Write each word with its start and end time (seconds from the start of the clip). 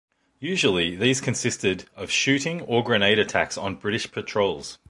Usually, 0.39 0.95
these 0.95 1.21
consisted 1.21 1.85
of 1.95 2.09
shooting 2.09 2.61
or 2.61 2.83
grenade 2.83 3.19
attacks 3.19 3.55
on 3.55 3.75
British 3.75 4.11
patrols. 4.11 4.79